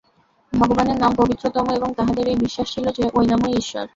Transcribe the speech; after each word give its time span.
ভগবানের 0.53 0.97
নাম 0.99 1.11
পবিত্রতম 1.15 1.65
এবং 1.71 1.89
তাহাদের 1.97 2.25
এই 2.27 2.37
বিশ্বাস 2.37 2.67
ছিল 2.73 2.85
যে, 2.91 3.03
ঐ 3.13 3.21
নামই 3.29 3.53
ঈশ্বর। 3.57 3.85